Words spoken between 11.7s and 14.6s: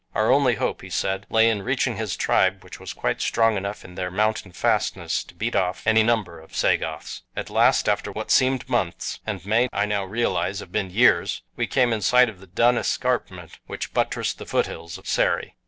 in sight of the dun escarpment which buttressed the